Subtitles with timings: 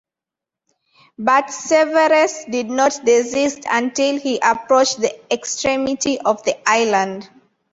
[1.19, 7.29] But Severus did not desist until he approached the extremity of the island.